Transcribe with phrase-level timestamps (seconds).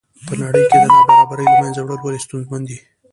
[0.27, 2.77] په نړۍ کې د نابرابرۍ له منځه وړل ولې ستونزمن دي.